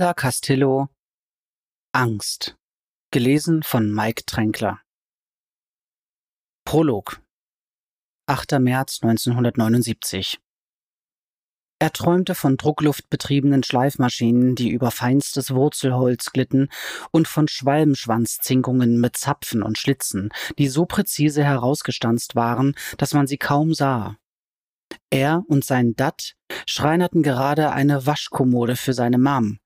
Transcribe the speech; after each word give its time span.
Linda 0.00 0.14
Castillo 0.14 0.88
Angst. 1.92 2.56
Gelesen 3.10 3.62
von 3.62 3.92
Mike 3.92 4.22
Tränkler. 4.24 4.80
Prolog. 6.64 7.20
8. 8.24 8.60
März 8.60 9.00
1979. 9.02 10.40
Er 11.80 11.92
träumte 11.92 12.34
von 12.34 12.56
druckluftbetriebenen 12.56 13.62
Schleifmaschinen, 13.62 14.54
die 14.54 14.70
über 14.70 14.90
feinstes 14.90 15.50
Wurzelholz 15.54 16.32
glitten, 16.32 16.70
und 17.10 17.28
von 17.28 17.46
Schwalbenschwanzzinkungen 17.46 18.98
mit 18.98 19.18
Zapfen 19.18 19.62
und 19.62 19.76
Schlitzen, 19.76 20.30
die 20.56 20.68
so 20.68 20.86
präzise 20.86 21.44
herausgestanzt 21.44 22.34
waren, 22.34 22.74
dass 22.96 23.12
man 23.12 23.26
sie 23.26 23.36
kaum 23.36 23.74
sah. 23.74 24.16
Er 25.10 25.44
und 25.48 25.62
sein 25.62 25.94
Dat 25.94 26.36
schreinerten 26.66 27.22
gerade 27.22 27.72
eine 27.72 28.06
Waschkommode 28.06 28.76
für 28.76 28.94
seine 28.94 29.18
Mom, 29.18 29.60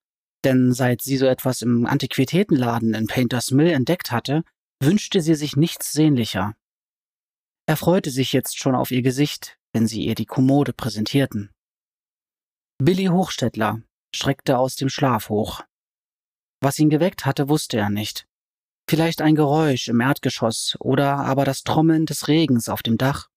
denn 0.44 0.72
seit 0.72 1.02
sie 1.02 1.16
so 1.16 1.26
etwas 1.26 1.62
im 1.62 1.86
Antiquitätenladen 1.86 2.94
in 2.94 3.06
Painters 3.06 3.50
Mill 3.50 3.70
entdeckt 3.70 4.10
hatte, 4.10 4.44
wünschte 4.80 5.20
sie 5.20 5.34
sich 5.34 5.56
nichts 5.56 5.92
sehnlicher. 5.92 6.54
Er 7.66 7.76
freute 7.76 8.10
sich 8.10 8.32
jetzt 8.32 8.58
schon 8.58 8.74
auf 8.74 8.90
ihr 8.90 9.02
Gesicht, 9.02 9.58
wenn 9.72 9.86
sie 9.86 10.04
ihr 10.04 10.14
die 10.14 10.26
Kommode 10.26 10.72
präsentierten. 10.72 11.50
Billy 12.78 13.06
Hochstädtler 13.06 13.82
schreckte 14.14 14.58
aus 14.58 14.76
dem 14.76 14.88
Schlaf 14.88 15.28
hoch. 15.28 15.62
Was 16.60 16.78
ihn 16.78 16.90
geweckt 16.90 17.24
hatte, 17.24 17.48
wusste 17.48 17.78
er 17.78 17.90
nicht. 17.90 18.26
Vielleicht 18.88 19.22
ein 19.22 19.34
Geräusch 19.34 19.88
im 19.88 20.00
Erdgeschoss 20.00 20.76
oder 20.80 21.16
aber 21.16 21.44
das 21.44 21.62
Trommeln 21.62 22.04
des 22.04 22.28
Regens 22.28 22.68
auf 22.68 22.82
dem 22.82 22.98
Dach. 22.98 23.28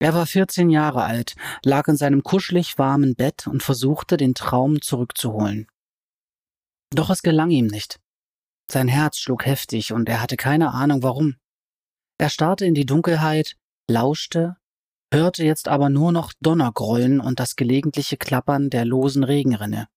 Er 0.00 0.14
war 0.14 0.26
14 0.26 0.70
Jahre 0.70 1.04
alt, 1.04 1.36
lag 1.62 1.86
in 1.88 1.96
seinem 1.96 2.22
kuschelig 2.22 2.78
warmen 2.78 3.14
Bett 3.14 3.46
und 3.46 3.62
versuchte, 3.62 4.16
den 4.16 4.34
Traum 4.34 4.80
zurückzuholen. 4.80 5.68
Doch 6.94 7.10
es 7.10 7.22
gelang 7.22 7.50
ihm 7.50 7.66
nicht. 7.66 7.98
Sein 8.70 8.88
Herz 8.88 9.18
schlug 9.18 9.46
heftig 9.46 9.92
und 9.92 10.08
er 10.08 10.22
hatte 10.22 10.36
keine 10.36 10.72
Ahnung 10.72 11.02
warum. 11.02 11.36
Er 12.18 12.30
starrte 12.30 12.64
in 12.64 12.74
die 12.74 12.86
Dunkelheit, 12.86 13.56
lauschte, 13.90 14.56
hörte 15.12 15.44
jetzt 15.44 15.66
aber 15.68 15.90
nur 15.90 16.12
noch 16.12 16.32
Donnergrollen 16.40 17.20
und 17.20 17.40
das 17.40 17.56
gelegentliche 17.56 18.16
Klappern 18.16 18.70
der 18.70 18.84
losen 18.84 19.24
Regenrinne. 19.24 19.88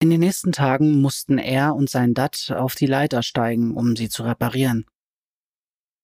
In 0.00 0.10
den 0.10 0.20
nächsten 0.20 0.52
Tagen 0.52 1.00
mussten 1.00 1.38
er 1.38 1.74
und 1.74 1.88
sein 1.88 2.12
Dat 2.12 2.50
auf 2.50 2.74
die 2.74 2.86
Leiter 2.86 3.22
steigen, 3.22 3.74
um 3.74 3.96
sie 3.96 4.08
zu 4.08 4.24
reparieren. 4.24 4.84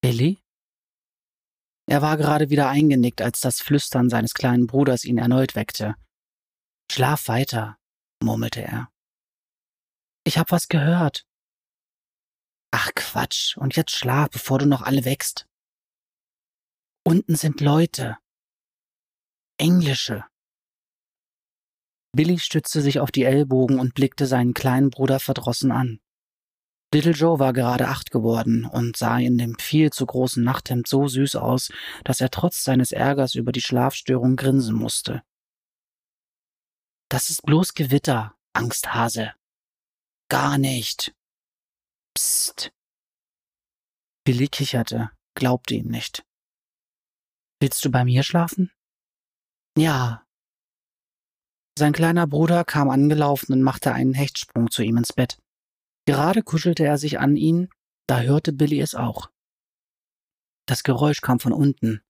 Billy? 0.00 0.38
Er 1.86 2.00
war 2.00 2.16
gerade 2.16 2.48
wieder 2.48 2.68
eingenickt, 2.68 3.20
als 3.20 3.40
das 3.40 3.60
Flüstern 3.60 4.08
seines 4.08 4.34
kleinen 4.34 4.66
Bruders 4.66 5.04
ihn 5.04 5.18
erneut 5.18 5.54
weckte. 5.54 5.96
Schlaf 6.90 7.28
weiter, 7.28 7.76
murmelte 8.22 8.62
er. 8.62 8.90
Ich 10.24 10.38
hab 10.38 10.50
was 10.50 10.68
gehört. 10.68 11.26
Ach 12.70 12.90
Quatsch, 12.94 13.56
und 13.56 13.76
jetzt 13.76 13.92
schlaf, 13.92 14.28
bevor 14.30 14.58
du 14.58 14.66
noch 14.66 14.82
alle 14.82 15.04
wächst. 15.04 15.46
Unten 17.04 17.36
sind 17.36 17.60
Leute. 17.60 18.18
Englische. 19.58 20.24
Billy 22.14 22.38
stützte 22.38 22.82
sich 22.82 23.00
auf 23.00 23.10
die 23.10 23.24
Ellbogen 23.24 23.78
und 23.78 23.94
blickte 23.94 24.26
seinen 24.26 24.54
kleinen 24.54 24.90
Bruder 24.90 25.20
verdrossen 25.20 25.72
an. 25.72 26.00
Little 26.92 27.12
Joe 27.12 27.38
war 27.38 27.52
gerade 27.52 27.88
acht 27.88 28.10
geworden 28.10 28.64
und 28.64 28.96
sah 28.96 29.18
in 29.18 29.36
dem 29.36 29.58
viel 29.58 29.90
zu 29.90 30.06
großen 30.06 30.42
Nachthemd 30.42 30.86
so 30.86 31.06
süß 31.06 31.36
aus, 31.36 31.70
dass 32.04 32.20
er 32.20 32.30
trotz 32.30 32.64
seines 32.64 32.92
Ärgers 32.92 33.34
über 33.34 33.52
die 33.52 33.60
Schlafstörung 33.60 34.36
grinsen 34.36 34.74
musste. 34.74 35.22
Das 37.10 37.28
ist 37.28 37.42
bloß 37.42 37.74
Gewitter, 37.74 38.34
Angsthase. 38.54 39.34
Gar 40.30 40.58
nicht. 40.58 41.14
Psst. 42.14 42.70
Billy 44.24 44.48
kicherte, 44.48 45.10
glaubte 45.34 45.74
ihm 45.74 45.88
nicht. 45.88 46.22
Willst 47.60 47.82
du 47.84 47.90
bei 47.90 48.04
mir 48.04 48.22
schlafen? 48.22 48.70
Ja. 49.76 50.26
Sein 51.78 51.92
kleiner 51.92 52.26
Bruder 52.26 52.64
kam 52.64 52.90
angelaufen 52.90 53.52
und 53.52 53.62
machte 53.62 53.92
einen 53.92 54.12
Hechtsprung 54.12 54.70
zu 54.70 54.82
ihm 54.82 54.98
ins 54.98 55.12
Bett. 55.12 55.38
Gerade 56.06 56.42
kuschelte 56.42 56.84
er 56.84 56.98
sich 56.98 57.18
an 57.18 57.36
ihn, 57.36 57.70
da 58.06 58.20
hörte 58.20 58.52
Billy 58.52 58.80
es 58.80 58.94
auch. 58.94 59.30
Das 60.66 60.82
Geräusch 60.82 61.22
kam 61.22 61.40
von 61.40 61.52
unten, 61.52 62.02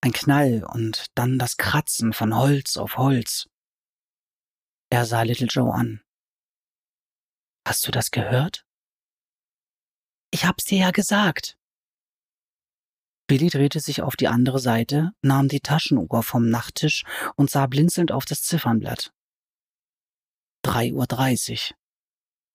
ein 0.00 0.12
Knall 0.12 0.64
und 0.64 1.06
dann 1.16 1.38
das 1.38 1.56
Kratzen 1.56 2.12
von 2.12 2.36
Holz 2.36 2.76
auf 2.76 2.96
Holz. 2.96 3.48
Er 4.90 5.04
sah 5.04 5.22
Little 5.22 5.48
Joe 5.48 5.72
an. 5.74 6.05
Hast 7.66 7.84
du 7.84 7.90
das 7.90 8.12
gehört? 8.12 8.64
Ich 10.30 10.44
hab's 10.44 10.66
dir 10.66 10.78
ja 10.78 10.90
gesagt. 10.92 11.58
Billy 13.26 13.48
drehte 13.48 13.80
sich 13.80 14.02
auf 14.02 14.14
die 14.14 14.28
andere 14.28 14.60
Seite, 14.60 15.10
nahm 15.20 15.48
die 15.48 15.58
Taschenuhr 15.58 16.22
vom 16.22 16.48
Nachttisch 16.48 17.02
und 17.34 17.50
sah 17.50 17.66
blinzelnd 17.66 18.12
auf 18.12 18.24
das 18.24 18.42
Ziffernblatt. 18.42 19.12
Drei 20.62 20.92
Uhr. 20.92 21.08
dreißig. 21.08 21.74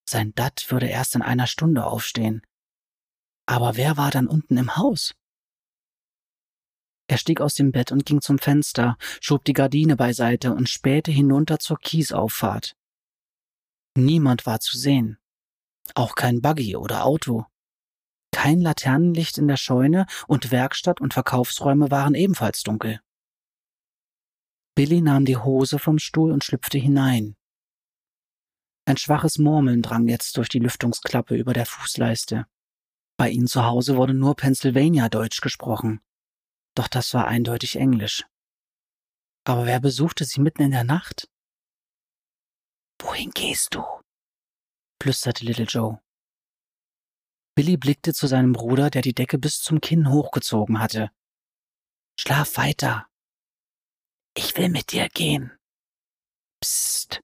Sein 0.08 0.34
Dat 0.34 0.72
würde 0.72 0.88
erst 0.88 1.16
in 1.16 1.22
einer 1.22 1.48
Stunde 1.48 1.86
aufstehen. 1.86 2.42
Aber 3.46 3.76
wer 3.76 3.98
war 3.98 4.12
dann 4.12 4.28
unten 4.28 4.56
im 4.56 4.78
Haus? 4.78 5.14
Er 7.08 7.18
stieg 7.18 7.42
aus 7.42 7.56
dem 7.56 7.74
Bett 7.74 7.92
und 7.92 8.06
ging 8.06 8.22
zum 8.22 8.40
Fenster, 8.40 8.98
schob 9.20 9.44
die 9.44 9.52
Gardine 9.52 9.98
beiseite 9.98 10.54
und 10.54 10.70
spähte 10.70 11.12
hinunter 11.12 11.60
zur 11.60 11.78
Kiesauffahrt. 11.80 12.78
Niemand 13.96 14.46
war 14.46 14.60
zu 14.60 14.78
sehen. 14.78 15.18
Auch 15.96 16.16
kein 16.16 16.42
Buggy 16.42 16.76
oder 16.76 17.06
Auto. 17.06 17.46
Kein 18.32 18.62
Laternenlicht 18.62 19.38
in 19.38 19.48
der 19.48 19.58
Scheune 19.58 20.06
und 20.28 20.52
Werkstatt 20.52 21.02
und 21.02 21.14
Verkaufsräume 21.14 21.92
waren 21.92 22.16
ebenfalls 22.16 22.64
dunkel. 22.64 23.02
Billy 24.76 25.02
nahm 25.02 25.26
die 25.26 25.38
Hose 25.38 25.80
vom 25.80 26.00
Stuhl 26.00 26.32
und 26.32 26.44
schlüpfte 26.44 26.78
hinein. 26.78 27.36
Ein 28.86 28.98
schwaches 28.98 29.38
Murmeln 29.38 29.82
drang 29.82 30.08
jetzt 30.08 30.38
durch 30.38 30.50
die 30.50 30.60
Lüftungsklappe 30.60 31.36
über 31.36 31.54
der 31.54 31.66
Fußleiste. 31.66 32.48
Bei 33.18 33.30
ihnen 33.30 33.48
zu 33.48 33.66
Hause 33.66 33.98
wurde 33.98 34.14
nur 34.14 34.36
Pennsylvania 34.36 35.10
Deutsch 35.10 35.42
gesprochen. 35.42 36.02
Doch 36.74 36.88
das 36.88 37.14
war 37.14 37.28
eindeutig 37.28 37.76
Englisch. 37.76 38.26
Aber 39.44 39.66
wer 39.66 39.80
besuchte 39.80 40.26
sie 40.26 40.42
mitten 40.42 40.64
in 40.64 40.72
der 40.72 40.84
Nacht? 40.84 41.31
Wohin 43.02 43.32
gehst 43.32 43.74
du? 43.74 43.84
flüsterte 45.02 45.44
Little 45.44 45.66
Joe. 45.66 46.00
Billy 47.56 47.76
blickte 47.76 48.14
zu 48.14 48.28
seinem 48.28 48.54
Bruder, 48.54 48.90
der 48.90 49.02
die 49.02 49.14
Decke 49.14 49.38
bis 49.38 49.60
zum 49.60 49.82
Kinn 49.82 50.10
hochgezogen 50.10 50.80
hatte. 50.80 51.12
Schlaf 52.20 52.58
weiter. 52.58 53.08
Ich 54.36 54.56
will 54.56 54.70
mit 54.70 54.92
dir 54.92 55.10
gehen. 55.10 55.52
Psst. 56.62 57.22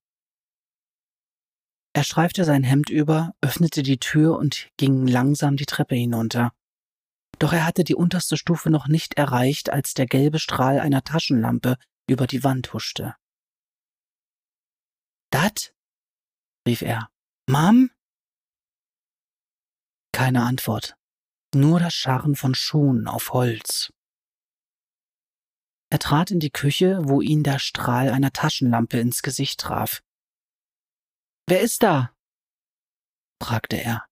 Er 1.94 2.04
streifte 2.04 2.44
sein 2.44 2.64
Hemd 2.64 2.90
über, 2.90 3.34
öffnete 3.42 3.84
die 3.84 4.00
Tür 4.00 4.38
und 4.38 4.70
ging 4.78 5.08
langsam 5.08 5.56
die 5.56 5.66
Treppe 5.66 5.96
hinunter. 5.96 6.54
Doch 7.40 7.54
er 7.54 7.66
hatte 7.66 7.84
die 7.84 7.96
unterste 7.96 8.38
Stufe 8.38 8.70
noch 8.70 8.88
nicht 8.88 9.14
erreicht, 9.14 9.70
als 9.70 9.94
der 9.94 10.08
gelbe 10.08 10.40
Strahl 10.40 10.80
einer 10.80 11.04
Taschenlampe 11.04 11.78
über 12.10 12.26
die 12.26 12.44
Wand 12.44 12.74
huschte. 12.74 13.16
Dat? 15.30 15.74
rief 16.68 16.82
er. 16.82 17.10
Mom? 17.50 17.92
Keine 20.12 20.44
Antwort, 20.44 20.98
nur 21.54 21.80
das 21.80 21.94
Scharren 21.94 22.36
von 22.36 22.56
Schuhen 22.56 23.08
auf 23.08 23.34
Holz. 23.34 23.94
Er 25.90 26.00
trat 26.00 26.32
in 26.32 26.40
die 26.40 26.50
Küche, 26.50 27.00
wo 27.04 27.22
ihn 27.22 27.44
der 27.44 27.60
Strahl 27.60 28.10
einer 28.10 28.34
Taschenlampe 28.34 29.00
ins 29.00 29.22
Gesicht 29.22 29.60
traf. 29.60 30.02
Wer 31.48 31.62
ist 31.62 31.84
da? 31.84 32.14
fragte 33.42 33.78
er. 33.78 34.06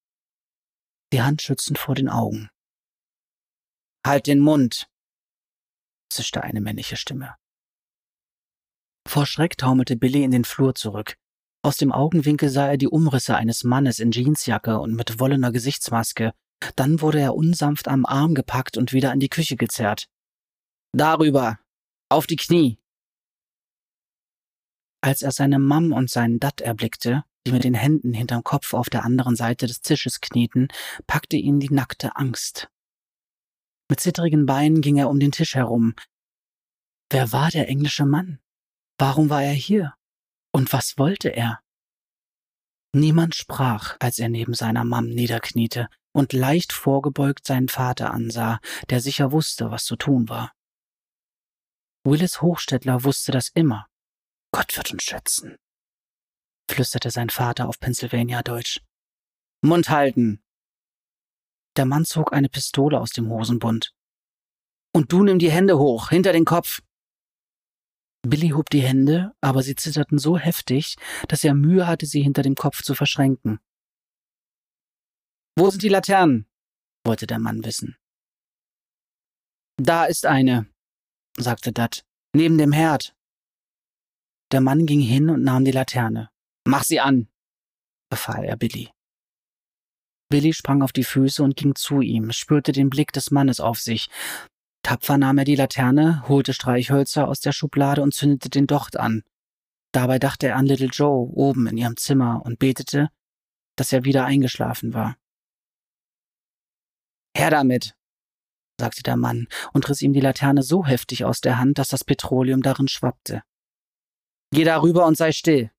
Die 1.12 1.22
Handschützen 1.22 1.76
vor 1.76 1.96
den 1.96 2.08
Augen. 2.08 2.50
Halt 4.06 4.28
den 4.28 4.40
Mund, 4.40 4.90
zischte 6.10 6.44
eine 6.44 6.62
männliche 6.62 6.96
Stimme. 6.96 7.36
Vor 9.08 9.26
Schreck 9.26 9.58
taumelte 9.58 9.96
Billy 9.96 10.24
in 10.24 10.32
den 10.32 10.44
Flur 10.44 10.76
zurück. 10.76 11.16
Aus 11.64 11.78
dem 11.78 11.92
Augenwinkel 11.92 12.50
sah 12.50 12.68
er 12.68 12.78
die 12.78 12.88
Umrisse 12.88 13.36
eines 13.36 13.64
Mannes 13.64 14.00
in 14.00 14.12
Jeansjacke 14.12 14.80
und 14.80 14.94
mit 14.94 15.20
wollener 15.20 15.52
Gesichtsmaske. 15.52 16.34
Dann 16.76 17.02
wurde 17.02 17.20
er 17.20 17.36
unsanft 17.36 17.88
am 17.88 18.06
Arm 18.06 18.34
gepackt 18.34 18.78
und 18.78 18.94
wieder 18.94 19.12
in 19.14 19.20
die 19.20 19.30
Küche 19.30 19.56
gezerrt. 19.56 20.08
Darüber. 20.94 21.60
Auf 22.10 22.28
die 22.28 22.36
Knie. 22.36 22.78
Als 25.02 25.22
er 25.22 25.32
seine 25.32 25.60
Mam 25.60 25.92
und 25.92 26.10
seinen 26.10 26.40
Dat 26.40 26.62
erblickte, 26.62 27.24
die 27.46 27.52
mit 27.52 27.64
den 27.64 27.74
Händen 27.74 28.14
hinterm 28.14 28.44
Kopf 28.44 28.74
auf 28.74 28.90
der 28.90 29.04
anderen 29.04 29.36
Seite 29.36 29.68
des 29.68 29.82
Tisches 29.82 30.22
knieten, 30.22 30.68
packte 31.06 31.36
ihn 31.36 31.60
die 31.60 31.72
nackte 31.72 32.16
Angst. 32.16 32.70
Mit 33.90 34.00
zittrigen 34.00 34.46
Beinen 34.46 34.82
ging 34.82 34.98
er 34.98 35.10
um 35.10 35.20
den 35.20 35.32
Tisch 35.32 35.56
herum. 35.56 35.94
Wer 37.12 37.32
war 37.32 37.52
der 37.52 37.68
englische 37.70 38.06
Mann? 38.06 38.40
Warum 38.98 39.30
war 39.30 39.44
er 39.44 39.54
hier? 39.54 39.94
Und 40.52 40.72
was 40.72 40.98
wollte 40.98 41.30
er? 41.30 41.60
Niemand 42.94 43.36
sprach, 43.36 43.98
als 44.00 44.20
er 44.20 44.30
neben 44.30 44.54
seiner 44.54 44.86
Mam 44.86 45.10
niederkniete 45.10 45.90
und 46.14 46.32
leicht 46.32 46.72
vorgebeugt 46.72 47.46
seinen 47.46 47.68
Vater 47.68 48.12
ansah, 48.12 48.62
der 48.90 49.02
sicher 49.02 49.34
wusste, 49.34 49.70
was 49.70 49.84
zu 49.84 49.98
tun 49.98 50.30
war. 50.30 50.54
Willis 52.06 52.42
Hochstädtler 52.42 53.04
wusste 53.04 53.34
das 53.34 53.50
immer. 53.50 53.88
Gott 54.54 54.78
wird 54.78 54.94
uns 54.94 55.04
schützen, 55.04 55.58
flüsterte 56.72 57.12
sein 57.12 57.30
Vater 57.30 57.68
auf 57.68 57.80
Pennsylvania-Deutsch. 57.80 58.80
Mund 59.62 59.90
halten! 59.90 60.42
Der 61.76 61.86
Mann 61.86 62.06
zog 62.06 62.32
eine 62.32 62.48
Pistole 62.48 63.02
aus 63.02 63.10
dem 63.10 63.28
Hosenbund. 63.30 63.94
Und 64.94 65.12
du 65.12 65.24
nimm 65.24 65.40
die 65.40 65.52
Hände 65.52 65.78
hoch, 65.78 66.10
hinter 66.10 66.32
den 66.32 66.46
Kopf! 66.46 66.82
Billy 68.26 68.50
hob 68.50 68.70
die 68.70 68.82
Hände, 68.82 69.34
aber 69.42 69.64
sie 69.64 69.76
zitterten 69.76 70.18
so 70.18 70.38
heftig, 70.38 70.96
dass 71.28 71.44
er 71.44 71.54
Mühe 71.54 71.88
hatte, 71.88 72.06
sie 72.06 72.22
hinter 72.22 72.42
dem 72.42 72.56
Kopf 72.56 72.82
zu 72.82 72.96
verschränken. 72.96 73.60
Wo 75.58 75.70
sind 75.70 75.84
die 75.84 75.90
Laternen? 75.90 76.48
wollte 77.06 77.28
der 77.28 77.40
Mann 77.40 77.64
wissen. 77.64 77.96
Da 79.78 80.06
ist 80.06 80.26
eine, 80.26 80.68
sagte 81.38 81.72
Dat, 81.72 82.06
neben 82.34 82.58
dem 82.58 82.72
Herd. 82.72 83.16
Der 84.52 84.62
Mann 84.62 84.86
ging 84.86 85.02
hin 85.02 85.30
und 85.30 85.44
nahm 85.44 85.66
die 85.66 85.72
Laterne. 85.72 86.30
Mach 86.68 86.84
sie 86.84 87.00
an, 87.00 87.30
befahl 88.10 88.44
er 88.44 88.58
Billy. 88.58 88.90
Billy 90.30 90.54
sprang 90.54 90.82
auf 90.82 90.92
die 90.92 91.04
Füße 91.04 91.44
und 91.44 91.56
ging 91.56 91.76
zu 91.76 92.02
ihm, 92.02 92.32
spürte 92.32 92.72
den 92.72 92.90
Blick 92.90 93.12
des 93.12 93.32
Mannes 93.32 93.60
auf 93.60 93.80
sich. 93.80 94.10
Tapfer 94.86 95.18
nahm 95.18 95.40
er 95.40 95.46
die 95.46 95.56
Laterne, 95.56 96.28
holte 96.28 96.54
Streichhölzer 96.54 97.28
aus 97.28 97.40
der 97.40 97.54
Schublade 97.54 98.04
und 98.04 98.14
zündete 98.14 98.52
den 98.52 98.68
Docht 98.68 99.00
an. 99.00 99.24
Dabei 99.92 100.20
dachte 100.20 100.46
er 100.46 100.58
an 100.58 100.68
Little 100.68 100.90
Joe 100.90 101.28
oben 101.34 101.66
in 101.66 101.76
ihrem 101.76 101.98
Zimmer 101.98 102.44
und 102.46 102.60
betete, 102.60 103.10
dass 103.76 103.92
er 103.92 104.04
wieder 104.04 104.26
eingeschlafen 104.26 104.94
war. 104.94 105.18
Her 107.36 107.50
damit, 107.50 107.96
sagte 108.80 109.02
der 109.02 109.18
Mann 109.18 109.48
und 109.74 109.90
riss 109.90 110.04
ihm 110.04 110.14
die 110.14 110.20
Laterne 110.20 110.62
so 110.62 110.86
heftig 110.86 111.26
aus 111.26 111.42
der 111.42 111.58
Hand, 111.58 111.80
dass 111.80 111.88
das 111.88 112.04
Petroleum 112.04 112.62
darin 112.62 112.88
schwappte. 112.88 113.42
Geh 114.52 114.66
darüber 114.66 115.08
und 115.08 115.18
sei 115.18 115.32
still. 115.32 115.72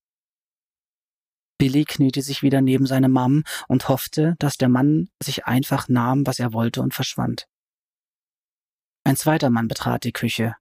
Billy 1.59 1.85
kniete 1.85 2.23
sich 2.23 2.43
wieder 2.43 2.61
neben 2.61 2.87
seine 2.87 3.09
Mom 3.09 3.45
und 3.69 3.89
hoffte, 3.89 4.35
dass 4.41 4.57
der 4.57 4.69
Mann 4.69 5.11
sich 5.23 5.47
einfach 5.47 5.89
nahm, 5.89 6.27
was 6.27 6.41
er 6.41 6.53
wollte 6.53 6.83
und 6.83 6.93
verschwand. 6.93 7.47
Ein 9.07 9.15
zweiter 9.15 9.51
Mann 9.51 9.69
betrat 9.69 10.03
die 10.03 10.11
Küche, 10.11 10.57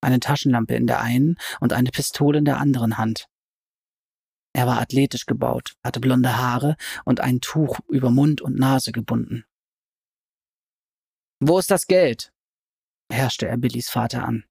eine 0.00 0.20
Taschenlampe 0.20 0.76
in 0.76 0.86
der 0.86 1.00
einen 1.00 1.36
und 1.58 1.72
eine 1.72 1.90
Pistole 1.90 2.38
in 2.38 2.44
der 2.44 2.58
anderen 2.58 2.96
Hand. 2.96 3.26
Er 4.52 4.68
war 4.68 4.80
athletisch 4.80 5.26
gebaut, 5.26 5.74
hatte 5.82 5.98
blonde 5.98 6.36
Haare 6.36 6.76
und 7.04 7.18
ein 7.18 7.40
Tuch 7.40 7.80
über 7.88 8.10
Mund 8.10 8.40
und 8.40 8.56
Nase 8.56 8.92
gebunden. 8.92 9.46
Wo 11.40 11.58
ist 11.58 11.72
das 11.72 11.86
Geld? 11.88 12.32
herrschte 13.10 13.48
er 13.48 13.56
Billys 13.56 13.90
Vater 13.90 14.24
an. 14.24 14.44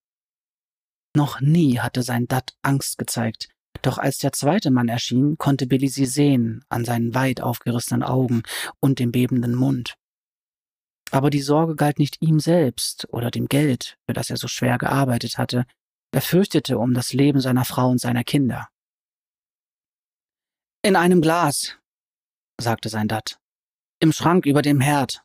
Noch 1.16 1.40
nie 1.40 1.80
hatte 1.80 2.04
sein 2.04 2.28
Dad 2.28 2.54
Angst 2.64 2.98
gezeigt, 2.98 3.48
doch 3.82 3.98
als 3.98 4.18
der 4.18 4.34
zweite 4.34 4.72
Mann 4.72 4.90
erschien, 4.90 5.38
konnte 5.38 5.68
Billy 5.68 5.88
sie 5.88 6.06
sehen, 6.06 6.66
an 6.68 6.84
seinen 6.84 7.16
weit 7.16 7.40
aufgerissenen 7.40 8.04
Augen 8.04 8.44
und 8.82 9.00
dem 9.00 9.14
bebenden 9.14 9.56
Mund. 9.56 9.96
Aber 11.12 11.30
die 11.30 11.42
Sorge 11.42 11.76
galt 11.76 12.00
nicht 12.00 12.22
ihm 12.22 12.40
selbst 12.40 13.08
oder 13.12 13.32
dem 13.32 13.48
Geld, 13.48 13.98
für 14.06 14.14
das 14.14 14.30
er 14.30 14.38
so 14.38 14.48
schwer 14.48 14.78
gearbeitet 14.78 15.38
hatte, 15.38 15.66
er 16.12 16.22
fürchtete 16.22 16.78
um 16.78 16.94
das 16.94 17.14
Leben 17.14 17.42
seiner 17.42 17.66
Frau 17.66 17.90
und 17.90 18.00
seiner 18.00 18.24
Kinder. 18.24 18.70
In 20.84 20.96
einem 20.96 21.22
Glas, 21.22 21.78
sagte 22.60 22.90
sein 22.90 23.08
Dad, 23.08 23.40
im 24.00 24.12
Schrank 24.12 24.46
über 24.46 24.62
dem 24.62 24.80
Herd. 24.80 25.24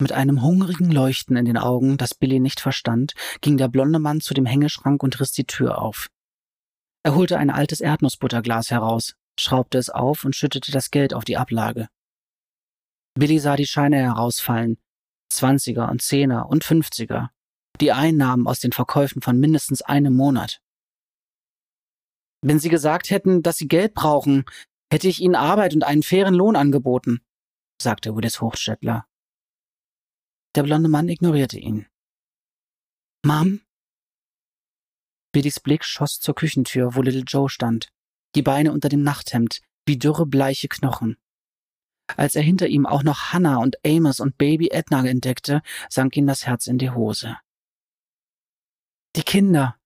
Mit 0.00 0.12
einem 0.12 0.42
hungrigen 0.42 0.90
Leuchten 0.90 1.36
in 1.36 1.44
den 1.44 1.58
Augen, 1.58 1.98
das 1.98 2.14
Billy 2.14 2.40
nicht 2.40 2.60
verstand, 2.60 3.12
ging 3.40 3.58
der 3.58 3.68
blonde 3.68 3.98
Mann 3.98 4.20
zu 4.20 4.34
dem 4.34 4.46
Hängeschrank 4.46 5.02
und 5.02 5.20
riss 5.20 5.32
die 5.32 5.44
Tür 5.44 5.82
auf. 5.82 6.08
Er 7.02 7.14
holte 7.14 7.38
ein 7.38 7.50
altes 7.50 7.80
Erdnussbutterglas 7.80 8.70
heraus, 8.70 9.14
schraubte 9.38 9.78
es 9.78 9.90
auf 9.90 10.24
und 10.24 10.34
schüttete 10.34 10.72
das 10.72 10.90
Geld 10.90 11.12
auf 11.12 11.24
die 11.24 11.36
Ablage. 11.36 11.88
Billy 13.14 13.38
sah 13.38 13.56
die 13.56 13.66
Scheine 13.66 13.96
herausfallen, 13.96 14.78
Zwanziger 15.30 15.88
und 15.90 16.02
Zehner 16.02 16.48
und 16.48 16.64
Fünfziger, 16.64 17.30
die 17.80 17.92
Einnahmen 17.92 18.46
aus 18.46 18.60
den 18.60 18.72
Verkäufen 18.72 19.22
von 19.22 19.38
mindestens 19.38 19.82
einem 19.82 20.14
Monat. 20.14 20.60
Wenn 22.42 22.58
Sie 22.58 22.68
gesagt 22.68 23.10
hätten, 23.10 23.42
dass 23.42 23.58
Sie 23.58 23.68
Geld 23.68 23.94
brauchen, 23.94 24.44
hätte 24.90 25.08
ich 25.08 25.20
Ihnen 25.20 25.34
Arbeit 25.34 25.74
und 25.74 25.84
einen 25.84 26.02
fairen 26.02 26.34
Lohn 26.34 26.56
angeboten, 26.56 27.20
sagte 27.80 28.16
Willis 28.16 28.40
Hochstädtler. 28.40 29.06
Der 30.56 30.62
blonde 30.62 30.88
Mann 30.88 31.08
ignorierte 31.08 31.58
ihn. 31.58 31.86
Mom? 33.24 33.60
Billys 35.32 35.60
Blick 35.60 35.84
schoss 35.84 36.18
zur 36.18 36.34
Küchentür, 36.34 36.96
wo 36.96 37.02
Little 37.02 37.22
Joe 37.22 37.48
stand, 37.48 37.92
die 38.34 38.42
Beine 38.42 38.72
unter 38.72 38.88
dem 38.88 39.02
Nachthemd, 39.02 39.60
wie 39.86 39.98
dürre 39.98 40.26
bleiche 40.26 40.68
Knochen. 40.68 41.18
Als 42.16 42.34
er 42.34 42.42
hinter 42.42 42.68
ihm 42.68 42.86
auch 42.86 43.02
noch 43.02 43.32
Hannah 43.32 43.58
und 43.58 43.76
Amos 43.84 44.20
und 44.20 44.38
Baby 44.38 44.68
Edna 44.70 45.04
entdeckte, 45.06 45.62
sank 45.88 46.16
ihm 46.16 46.26
das 46.26 46.46
Herz 46.46 46.66
in 46.66 46.78
die 46.78 46.90
Hose. 46.90 47.36
Die 49.16 49.22
Kinder. 49.22 49.76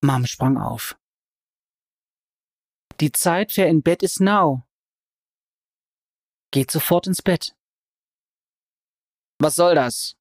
Mom 0.00 0.26
sprang 0.26 0.58
auf. 0.58 0.96
Die 3.00 3.10
Zeit 3.10 3.52
für 3.52 3.64
in 3.64 3.82
Bett 3.82 4.02
ist 4.02 4.20
now. 4.20 4.62
Geht 6.52 6.70
sofort 6.70 7.06
ins 7.08 7.22
Bett. 7.22 7.56
Was 9.40 9.56
soll 9.56 9.74
das? 9.74 10.16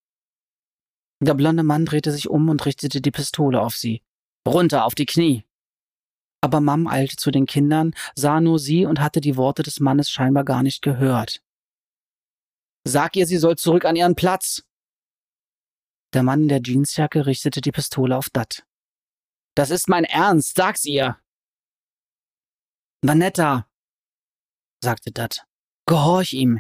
Der 1.20 1.36
blonde 1.36 1.64
Mann 1.64 1.86
drehte 1.86 2.12
sich 2.12 2.28
um 2.28 2.50
und 2.50 2.66
richtete 2.66 3.02
die 3.02 3.12
Pistole 3.12 3.62
auf 3.62 3.76
sie. 3.76 4.02
Runter 4.48 4.86
auf 4.86 4.96
die 4.96 5.06
Knie. 5.06 5.46
Aber 6.44 6.60
Mam 6.60 6.88
eilte 6.88 7.16
zu 7.16 7.32
den 7.32 7.46
Kindern, 7.46 7.96
sah 8.16 8.42
nur 8.42 8.60
sie 8.60 8.86
und 8.86 9.00
hatte 9.00 9.22
die 9.22 9.38
Worte 9.38 9.64
des 9.64 9.80
Mannes 9.80 10.10
scheinbar 10.10 10.44
gar 10.44 10.62
nicht 10.62 10.82
gehört. 10.82 11.42
Sag 12.86 13.16
ihr, 13.16 13.26
sie 13.26 13.38
soll 13.38 13.56
zurück 13.56 13.86
an 13.86 13.96
ihren 13.96 14.16
Platz. 14.16 14.62
Der 16.14 16.22
Mann 16.22 16.42
in 16.42 16.48
der 16.50 16.62
Jeansjacke 16.62 17.26
richtete 17.26 17.62
die 17.62 17.72
Pistole 17.72 18.18
auf 18.18 18.30
Dat. 18.30 18.66
Das 19.56 19.70
ist 19.70 19.88
mein 19.88 20.04
Ernst, 20.04 20.58
sag's 20.58 20.84
ihr. 20.84 21.18
Vanetta, 23.02 23.70
sagte 24.84 25.14
Dat. 25.14 25.46
Gehorch 25.86 26.34
ihm. 26.34 26.60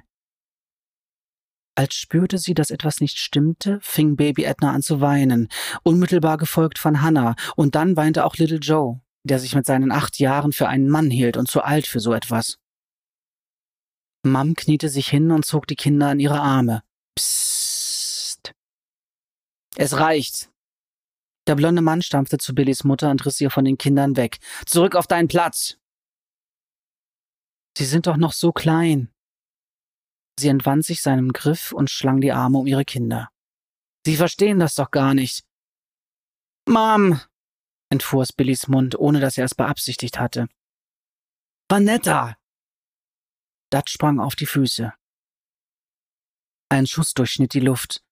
Als 1.75 1.96
spürte 1.96 2.38
sie, 2.38 2.54
dass 2.54 2.70
etwas 2.70 3.02
nicht 3.02 3.18
stimmte, 3.18 3.80
fing 3.82 4.16
Baby 4.16 4.46
Edna 4.46 4.72
an 4.72 4.82
zu 4.82 5.02
weinen, 5.02 5.50
unmittelbar 5.84 6.38
gefolgt 6.38 6.80
von 6.80 7.02
Hannah, 7.02 7.36
und 7.58 7.75
dann 7.75 7.98
weinte 7.98 8.24
auch 8.24 8.38
Little 8.38 8.60
Joe, 8.60 9.02
der 9.24 9.39
sich 9.39 9.56
mit 9.56 9.65
seinen 9.65 9.92
acht 9.92 10.20
Jahren 10.20 10.51
für 10.51 10.68
einen 10.68 10.89
Mann 10.89 11.10
hielt 11.10 11.38
und 11.38 11.50
zu 11.50 11.62
alt 11.62 11.88
für 11.88 12.00
so 12.00 12.13
etwas. 12.13 12.58
Mom 14.25 14.56
kniete 14.56 14.89
sich 14.89 15.08
hin 15.08 15.32
und 15.32 15.46
zog 15.46 15.68
die 15.68 15.75
Kinder 15.75 16.12
in 16.12 16.20
ihre 16.20 16.39
Arme. 16.39 16.84
Psst. 17.15 18.53
Es 19.75 19.98
reicht. 19.98 20.50
Der 21.48 21.56
blonde 21.56 21.82
Mann 21.82 22.01
stampfte 22.01 22.38
zu 22.38 22.56
Billys 22.56 22.84
Mutter 22.84 23.12
und 23.12 23.25
riss 23.25 23.42
ihr 23.42 23.50
von 23.50 23.65
den 23.65 23.77
Kindern 23.77 24.15
weg. 24.15 24.39
Zurück 24.65 24.96
auf 24.96 25.08
deinen 25.08 25.27
Platz. 25.27 25.77
Sie 27.77 27.86
sind 27.86 28.08
doch 28.08 28.18
noch 28.18 28.34
so 28.34 28.51
klein, 28.53 29.13
Sie 30.39 30.48
entwand 30.48 30.84
sich 30.86 31.01
seinem 31.01 31.32
Griff 31.32 31.72
und 31.72 31.89
schlang 31.89 32.22
die 32.22 32.32
Arme 32.32 32.58
um 32.58 32.68
ihre 32.68 32.86
Kinder. 32.86 33.30
Sie 34.06 34.18
verstehen 34.18 34.60
das 34.60 34.75
doch 34.75 34.92
gar 34.92 35.13
nicht. 35.13 35.46
Mom, 36.68 37.20
entfuhr 37.94 38.24
es 38.24 38.34
Billys 38.34 38.68
Mund, 38.68 38.98
ohne 38.98 39.20
dass 39.20 39.38
er 39.38 39.46
es 39.46 39.56
beabsichtigt 39.56 40.20
hatte. 40.20 40.48
Vanetta! 41.70 42.36
Dat 43.70 43.90
sprang 43.90 44.20
auf 44.20 44.36
die 44.36 44.48
Füße. 44.48 44.94
Ein 46.70 46.88
Schuss 46.88 47.14
durchschnitt 47.14 47.54
die 47.54 47.60
Luft. 47.60 48.04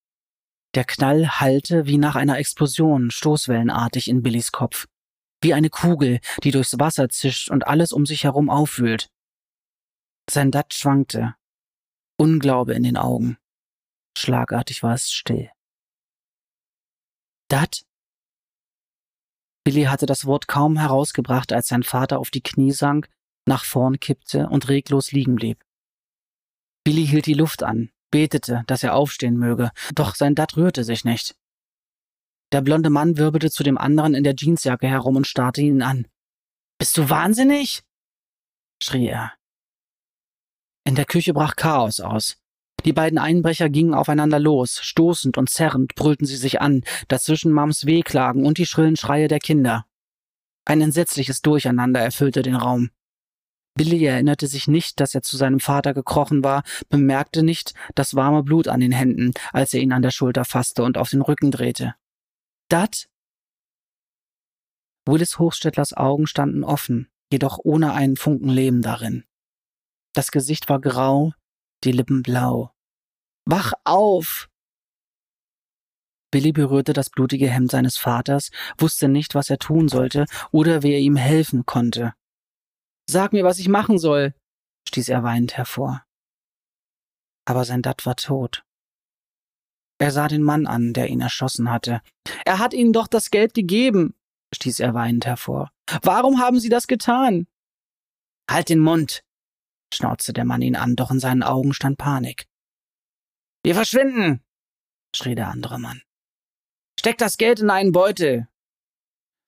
Der 0.76 0.86
Knall 0.86 1.40
hallte 1.40 1.88
wie 1.88 1.98
nach 1.98 2.16
einer 2.16 2.38
Explosion 2.38 3.12
stoßwellenartig 3.12 4.08
in 4.08 4.22
Billys 4.22 4.52
Kopf. 4.52 4.88
Wie 5.42 5.54
eine 5.54 5.70
Kugel, 5.70 6.20
die 6.44 6.52
durchs 6.52 6.78
Wasser 6.80 7.10
zischt 7.10 7.50
und 7.50 7.66
alles 7.66 7.92
um 7.92 8.06
sich 8.06 8.24
herum 8.24 8.50
aufwühlt. 8.50 9.12
Sein 10.30 10.52
Dat 10.52 10.74
schwankte, 10.74 11.36
Unglaube 12.18 12.76
in 12.76 12.84
den 12.84 12.98
Augen. 12.98 13.38
Schlagartig 14.16 14.84
war 14.84 14.94
es 14.94 15.12
still. 15.12 15.50
Dat? 17.48 17.84
Billy 19.63 19.84
hatte 19.84 20.06
das 20.06 20.25
Wort 20.25 20.48
kaum 20.48 20.77
herausgebracht, 20.77 21.53
als 21.53 21.68
sein 21.68 21.84
Vater 21.84 22.20
auf 22.20 22.32
die 22.32 22.41
Knie 22.41 22.72
sank, 22.72 23.10
nach 23.46 23.63
vorn 23.63 24.00
kippte 24.00 24.48
und 24.50 24.70
reglos 24.70 25.12
liegen 25.12 25.36
blieb. 25.36 25.63
Billy 26.84 27.06
hielt 27.06 27.27
die 27.27 27.36
Luft 27.36 27.63
an, 27.63 27.91
betete, 28.10 28.63
dass 28.68 28.84
er 28.84 28.96
aufstehen 28.96 29.38
möge, 29.38 29.72
doch 29.94 30.15
sein 30.15 30.36
Dat 30.36 30.58
rührte 30.58 30.84
sich 30.84 31.06
nicht. 31.06 31.36
Der 32.51 32.62
blonde 32.62 32.89
Mann 32.89 33.18
wirbelte 33.18 33.50
zu 33.50 33.63
dem 33.63 33.77
anderen 33.77 34.13
in 34.13 34.24
der 34.24 34.36
Jeansjacke 34.36 34.88
herum 34.88 35.15
und 35.15 35.27
starrte 35.27 35.62
ihn 35.62 35.82
an. 35.82 36.08
Bist 36.77 36.98
du 36.98 37.10
wahnsinnig? 37.10 37.84
schrie 38.82 39.08
er. 39.08 39.34
In 40.84 40.96
der 40.96 41.06
Küche 41.06 41.34
brach 41.34 41.56
Chaos 41.56 42.00
aus. 42.00 42.40
Die 42.86 42.94
beiden 42.94 43.20
Einbrecher 43.20 43.70
gingen 43.70 43.94
aufeinander 43.94 44.40
los, 44.40 44.80
stoßend 44.82 45.38
und 45.38 45.50
zerrend 45.50 45.94
brüllten 45.96 46.26
sie 46.26 46.38
sich 46.38 46.62
an, 46.62 46.82
dazwischen 47.08 47.52
Mams 47.52 47.86
Wehklagen 47.86 48.46
und 48.46 48.58
die 48.58 48.66
schrillen 48.66 48.98
Schreie 48.98 49.28
der 49.28 49.40
Kinder. 49.40 49.86
Ein 50.66 50.82
entsetzliches 50.82 51.42
Durcheinander 51.42 52.00
erfüllte 52.00 52.42
den 52.42 52.56
Raum. 52.56 52.90
Billy 53.76 54.04
erinnerte 54.04 54.48
sich 54.48 54.68
nicht, 54.68 55.00
dass 55.00 55.16
er 55.16 55.22
zu 55.22 55.38
seinem 55.38 55.60
Vater 55.60 55.94
gekrochen 55.94 56.44
war, 56.44 56.64
bemerkte 56.90 57.44
nicht 57.44 57.74
das 57.96 58.16
warme 58.16 58.44
Blut 58.44 58.68
an 58.68 58.80
den 58.80 58.92
Händen, 58.92 59.32
als 59.54 59.74
er 59.74 59.82
ihn 59.82 59.94
an 59.94 60.02
der 60.02 60.12
Schulter 60.12 60.44
fasste 60.44 60.84
und 60.84 60.98
auf 60.98 61.10
den 61.10 61.22
Rücken 61.22 61.52
drehte. 61.52 61.96
Dat? 62.68 63.08
Willis 65.06 65.40
Hochstettlers 65.40 65.94
Augen 65.94 66.28
standen 66.28 66.64
offen, 66.64 67.10
jedoch 67.32 67.60
ohne 67.64 67.94
einen 67.94 68.18
Funken 68.18 68.50
Leben 68.50 68.82
darin. 68.82 69.24
Das 70.14 70.32
Gesicht 70.32 70.68
war 70.68 70.82
grau, 70.82 71.34
die 71.84 71.92
Lippen 71.92 72.22
blau. 72.24 72.71
Wach 73.51 73.74
auf! 73.84 74.50
Billy 76.31 76.53
berührte 76.53 76.93
das 76.93 77.10
blutige 77.10 77.50
Hemd 77.50 77.70
seines 77.70 77.98
Vaters, 77.98 78.50
wusste 78.77 79.10
nicht, 79.10 79.36
was 79.36 79.50
er 79.50 79.58
tun 79.58 79.89
sollte 79.89 80.25
oder 80.53 80.84
wer 80.84 81.00
ihm 81.00 81.17
helfen 81.17 81.65
konnte. 81.65 82.13
Sag 83.10 83.34
mir, 83.34 83.43
was 83.43 83.60
ich 83.60 83.67
machen 83.67 84.00
soll, 84.00 84.34
stieß 84.88 85.10
er 85.10 85.24
weinend 85.24 85.58
hervor. 85.58 86.05
Aber 87.43 87.65
sein 87.65 87.81
Dad 87.81 88.05
war 88.05 88.15
tot. 88.15 88.63
Er 90.00 90.12
sah 90.12 90.29
den 90.29 90.43
Mann 90.43 90.65
an, 90.65 90.93
der 90.93 91.10
ihn 91.10 91.20
erschossen 91.20 91.70
hatte. 91.70 92.01
Er 92.46 92.60
hat 92.60 92.74
ihnen 92.74 92.93
doch 92.93 93.08
das 93.08 93.31
Geld 93.31 93.53
gegeben, 93.53 94.15
stieß 94.55 94.79
er 94.79 94.93
weinend 94.93 95.25
hervor. 95.25 95.72
Warum 96.03 96.39
haben 96.39 96.62
Sie 96.62 96.70
das 96.70 96.88
getan? 96.88 97.48
Halt 98.50 98.70
den 98.70 98.79
Mund, 98.79 99.25
schnauzte 99.93 100.31
der 100.31 100.46
Mann 100.46 100.62
ihn 100.62 100.77
an, 100.77 100.96
doch 100.96 101.12
in 101.12 101.20
seinen 101.20 101.43
Augen 101.43 101.74
stand 101.74 101.98
Panik. 101.98 102.48
Wir 103.63 103.75
verschwinden, 103.75 104.44
schrie 105.15 105.36
der 105.36 105.50
andere 105.50 105.80
Mann. 105.80 106.01
Steck 107.00 107.18
das 107.18 107.38
Geld 107.38 107.60
in 107.60 107.70
einen 107.70 107.91
Beutel. 107.91 108.48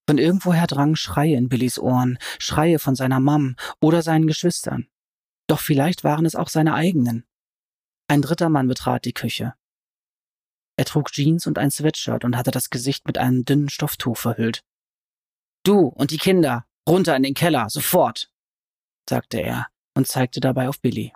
Von 0.08 0.18
irgendwoher 0.18 0.68
drangen 0.68 0.96
Schreie 0.96 1.36
in 1.36 1.50
Billys 1.50 1.80
Ohren, 1.80 2.20
Schreie 2.38 2.78
von 2.78 2.96
seiner 2.96 3.20
Mam 3.20 3.56
oder 3.82 4.02
seinen 4.02 4.28
Geschwistern. 4.28 4.88
Doch 5.48 5.60
vielleicht 5.60 6.04
waren 6.04 6.26
es 6.26 6.36
auch 6.36 6.50
seine 6.50 6.74
eigenen. 6.74 7.26
Ein 8.08 8.22
dritter 8.22 8.50
Mann 8.50 8.68
betrat 8.68 9.06
die 9.06 9.14
Küche. 9.14 9.56
Er 10.78 10.86
trug 10.86 11.12
Jeans 11.12 11.48
und 11.48 11.58
ein 11.58 11.72
Sweatshirt 11.72 12.26
und 12.26 12.36
hatte 12.36 12.52
das 12.52 12.70
Gesicht 12.70 13.08
mit 13.08 13.18
einem 13.18 13.46
dünnen 13.46 13.70
Stofftuch 13.70 14.18
verhüllt. 14.18 14.64
Du 15.64 15.88
und 15.88 16.12
die 16.12 16.18
Kinder, 16.18 16.66
runter 16.88 17.16
in 17.16 17.24
den 17.24 17.34
Keller, 17.34 17.70
sofort, 17.70 18.32
sagte 19.10 19.40
er 19.40 19.68
und 19.96 20.08
zeigte 20.08 20.40
dabei 20.40 20.68
auf 20.68 20.82
Billy. 20.82 21.14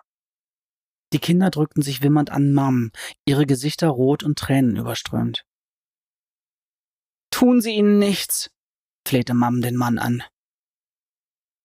Die 1.12 1.18
Kinder 1.18 1.50
drückten 1.50 1.82
sich 1.82 2.02
wimmernd 2.02 2.30
an 2.30 2.52
Mam, 2.52 2.92
ihre 3.24 3.46
Gesichter 3.46 3.88
rot 3.88 4.22
und 4.22 4.38
Tränen 4.38 4.76
überströmt. 4.76 5.44
Tun 7.30 7.60
Sie 7.60 7.72
ihnen 7.72 7.98
nichts, 7.98 8.50
flehte 9.06 9.34
Mam 9.34 9.60
den 9.62 9.76
Mann 9.76 9.98
an. 9.98 10.22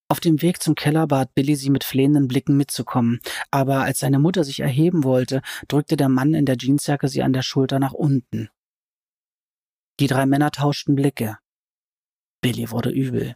Auf 0.09 0.19
dem 0.19 0.41
Weg 0.41 0.61
zum 0.61 0.75
Keller 0.75 1.07
bat 1.07 1.33
Billy 1.33 1.55
sie 1.55 1.71
mit 1.71 1.83
flehenden 1.83 2.27
Blicken 2.27 2.55
mitzukommen, 2.55 3.19
aber 3.49 3.81
als 3.81 3.99
seine 3.99 4.19
Mutter 4.19 4.43
sich 4.43 4.59
erheben 4.59 5.03
wollte, 5.03 5.41
drückte 5.67 5.97
der 5.97 6.09
Mann 6.09 6.33
in 6.35 6.45
der 6.45 6.57
Jeansjacke 6.57 7.07
sie 7.07 7.23
an 7.23 7.33
der 7.33 7.41
Schulter 7.41 7.79
nach 7.79 7.93
unten. 7.93 8.49
Die 9.99 10.07
drei 10.07 10.25
Männer 10.25 10.51
tauschten 10.51 10.95
Blicke. 10.95 11.37
Billy 12.41 12.69
wurde 12.69 12.91
übel. 12.91 13.33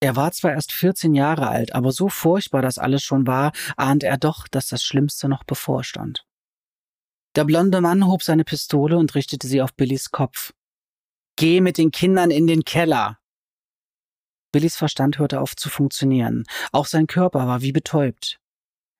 Er 0.00 0.14
war 0.14 0.32
zwar 0.32 0.52
erst 0.52 0.72
14 0.72 1.14
Jahre 1.14 1.48
alt, 1.48 1.74
aber 1.74 1.90
so 1.90 2.08
furchtbar 2.08 2.62
das 2.62 2.78
alles 2.78 3.02
schon 3.02 3.26
war, 3.26 3.52
ahnte 3.76 4.06
er 4.06 4.18
doch, 4.18 4.46
dass 4.48 4.68
das 4.68 4.82
Schlimmste 4.82 5.28
noch 5.28 5.44
bevorstand. 5.44 6.26
Der 7.34 7.44
blonde 7.44 7.80
Mann 7.80 8.06
hob 8.06 8.22
seine 8.22 8.44
Pistole 8.44 8.98
und 8.98 9.14
richtete 9.14 9.46
sie 9.46 9.62
auf 9.62 9.74
Billys 9.74 10.10
Kopf. 10.10 10.52
Geh 11.36 11.60
mit 11.60 11.78
den 11.78 11.90
Kindern 11.90 12.30
in 12.30 12.46
den 12.46 12.64
Keller! 12.64 13.18
Billys 14.52 14.76
Verstand 14.76 15.18
hörte 15.18 15.40
auf 15.40 15.54
zu 15.54 15.68
funktionieren. 15.68 16.44
Auch 16.72 16.86
sein 16.86 17.06
Körper 17.06 17.46
war 17.46 17.60
wie 17.60 17.72
betäubt. 17.72 18.40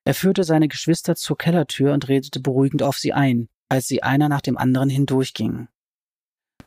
Er 0.04 0.14
führte 0.14 0.44
seine 0.44 0.68
Geschwister 0.68 1.16
zur 1.16 1.38
Kellertür 1.38 1.94
und 1.94 2.08
redete 2.08 2.40
beruhigend 2.40 2.82
auf 2.82 2.98
sie 2.98 3.12
ein, 3.12 3.48
als 3.68 3.88
sie 3.88 4.02
einer 4.02 4.28
nach 4.28 4.42
dem 4.42 4.58
anderen 4.58 4.90
hindurchgingen. 4.90 5.68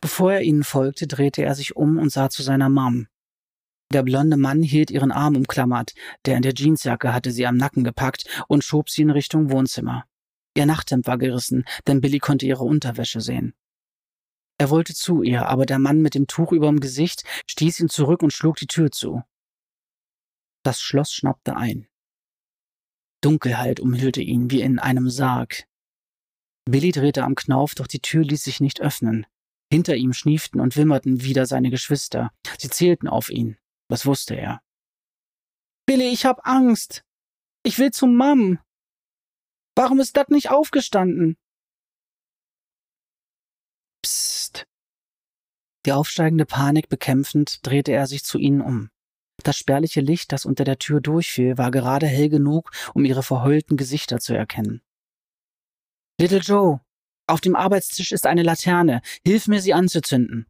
Bevor 0.00 0.32
er 0.32 0.42
ihnen 0.42 0.64
folgte, 0.64 1.06
drehte 1.06 1.42
er 1.42 1.54
sich 1.54 1.76
um 1.76 1.98
und 1.98 2.10
sah 2.10 2.30
zu 2.30 2.42
seiner 2.42 2.68
Mom. 2.68 3.06
Der 3.92 4.04
blonde 4.04 4.36
Mann 4.36 4.62
hielt 4.62 4.90
ihren 4.90 5.10
Arm 5.10 5.36
umklammert, 5.36 5.94
der 6.24 6.36
in 6.36 6.42
der 6.42 6.54
Jeansjacke 6.54 7.12
hatte 7.12 7.32
sie 7.32 7.46
am 7.46 7.56
Nacken 7.56 7.82
gepackt 7.82 8.24
und 8.46 8.62
schob 8.62 8.88
sie 8.88 9.02
in 9.02 9.10
Richtung 9.10 9.50
Wohnzimmer. 9.50 10.04
Ihr 10.54 10.66
Nachthemd 10.66 11.06
war 11.06 11.18
gerissen, 11.18 11.64
denn 11.86 12.00
Billy 12.00 12.18
konnte 12.18 12.46
ihre 12.46 12.64
Unterwäsche 12.64 13.20
sehen. 13.20 13.54
Er 14.58 14.70
wollte 14.70 14.94
zu 14.94 15.22
ihr, 15.22 15.46
aber 15.46 15.66
der 15.66 15.78
Mann 15.78 16.02
mit 16.02 16.14
dem 16.14 16.26
Tuch 16.26 16.52
überm 16.52 16.80
Gesicht 16.80 17.24
stieß 17.46 17.80
ihn 17.80 17.88
zurück 17.88 18.22
und 18.22 18.32
schlug 18.32 18.56
die 18.56 18.66
Tür 18.66 18.90
zu. 18.90 19.22
Das 20.62 20.80
Schloss 20.80 21.12
schnappte 21.12 21.56
ein. 21.56 21.88
Dunkelheit 23.22 23.80
umhüllte 23.80 24.20
ihn 24.20 24.50
wie 24.50 24.60
in 24.60 24.78
einem 24.78 25.10
Sarg. 25.10 25.64
Billy 26.64 26.92
drehte 26.92 27.24
am 27.24 27.34
Knauf, 27.34 27.74
doch 27.74 27.86
die 27.86 28.00
Tür 28.00 28.22
ließ 28.22 28.44
sich 28.44 28.60
nicht 28.60 28.80
öffnen. 28.80 29.26
Hinter 29.72 29.96
ihm 29.96 30.12
schnieften 30.12 30.60
und 30.60 30.76
wimmerten 30.76 31.22
wieder 31.22 31.46
seine 31.46 31.70
Geschwister. 31.70 32.30
Sie 32.58 32.68
zählten 32.68 33.08
auf 33.08 33.30
ihn. 33.30 33.56
Das 33.90 34.06
wusste 34.06 34.36
er. 34.36 34.62
Billy, 35.84 36.08
ich 36.08 36.24
hab 36.24 36.46
Angst. 36.46 37.02
Ich 37.64 37.78
will 37.78 37.90
zum 37.90 38.14
Mam. 38.14 38.60
Warum 39.74 39.98
ist 39.98 40.16
dat 40.16 40.30
nicht 40.30 40.50
aufgestanden? 40.50 41.36
Psst. 44.02 44.66
Die 45.84 45.92
aufsteigende 45.92 46.46
Panik 46.46 46.88
bekämpfend 46.88 47.66
drehte 47.66 47.90
er 47.92 48.06
sich 48.06 48.22
zu 48.22 48.38
ihnen 48.38 48.60
um. 48.60 48.90
Das 49.42 49.56
spärliche 49.56 50.00
Licht, 50.00 50.32
das 50.32 50.44
unter 50.44 50.64
der 50.64 50.78
Tür 50.78 51.00
durchfiel, 51.00 51.58
war 51.58 51.70
gerade 51.70 52.06
hell 52.06 52.28
genug, 52.28 52.70
um 52.94 53.04
ihre 53.04 53.22
verheulten 53.22 53.76
Gesichter 53.76 54.20
zu 54.20 54.34
erkennen. 54.34 54.82
Little 56.20 56.38
Joe, 56.38 56.80
auf 57.26 57.40
dem 57.40 57.56
Arbeitstisch 57.56 58.12
ist 58.12 58.26
eine 58.26 58.42
Laterne. 58.42 59.00
Hilf 59.24 59.48
mir, 59.48 59.60
sie 59.60 59.74
anzuzünden. 59.74 60.46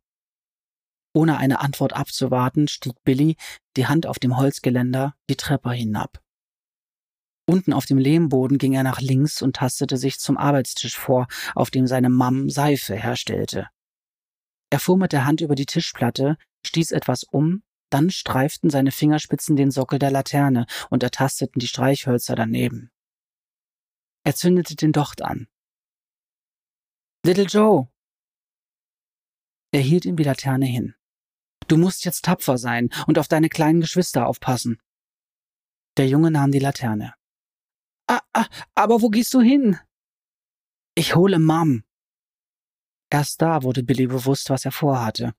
Ohne 1.13 1.39
eine 1.39 1.61
Antwort 1.61 1.93
abzuwarten, 1.93 2.69
stieg 2.69 2.95
Billy, 3.05 3.37
die 3.77 3.87
Hand 3.87 4.07
auf 4.07 4.19
dem 4.19 4.37
Holzgeländer, 4.37 5.15
die 5.29 5.37
Treppe 5.37 5.73
hinab. 5.73 6.23
Unten 7.47 7.73
auf 7.73 7.85
dem 7.85 7.99
Lehmboden 7.99 8.59
ging 8.59 8.75
er 8.75 8.85
nach 8.85 9.01
links 9.01 9.43
und 9.43 9.57
tastete 9.57 9.97
sich 9.97 10.21
zum 10.21 10.37
Arbeitstisch 10.37 10.97
vor, 10.97 11.27
auf 11.57 11.71
dem 11.71 11.89
seine 11.89 12.09
Mam 12.09 12.49
Seife 12.49 12.95
herstellte. 12.95 13.69
Er 14.71 14.79
fuhr 14.79 14.97
mit 14.97 15.13
der 15.13 15.27
Hand 15.27 15.41
über 15.41 15.57
die 15.57 15.67
Tischplatte, 15.67 16.37
stieß 16.65 16.93
etwas 16.93 17.25
um, 17.25 17.65
dann 17.91 18.11
streiften 18.11 18.71
seine 18.71 18.93
Fingerspitzen 18.93 19.57
den 19.57 19.73
Sockel 19.73 19.99
der 19.99 20.13
Laterne 20.13 20.67
und 20.91 21.03
ertasteten 21.03 21.59
die 21.59 21.67
Streichhölzer 21.67 22.37
daneben. 22.37 22.93
Er 24.23 24.37
zündete 24.37 24.77
den 24.77 24.93
Docht 24.93 25.23
an. 25.23 25.49
Little 27.27 27.47
Joe! 27.47 27.89
Er 29.73 29.81
hielt 29.81 30.05
ihm 30.05 30.17
die 30.17 30.23
Laterne 30.23 30.67
hin. 30.67 30.95
Du 31.71 31.77
musst 31.77 32.05
jetzt 32.05 32.25
tapfer 32.25 32.59
sein 32.59 32.89
und 33.07 33.17
auf 33.17 33.29
deine 33.29 33.49
kleinen 33.49 33.81
Geschwister 33.81 34.27
aufpassen. 34.27 34.81
Der 35.99 36.09
Junge 36.09 36.33
nahm 36.33 36.51
die 36.51 36.59
Laterne. 36.59 37.15
Ah, 38.09 38.23
ah, 38.33 38.47
aber 38.75 39.03
wo 39.03 39.09
gehst 39.09 39.33
du 39.35 39.41
hin? 39.41 39.79
Ich 40.97 41.15
hole 41.15 41.39
Mom. 41.39 41.85
Erst 43.09 43.41
da 43.41 43.63
wurde 43.63 43.85
Billy 43.85 44.09
bewusst, 44.09 44.51
was 44.51 44.65
er 44.65 44.73
vorhatte. 44.73 45.33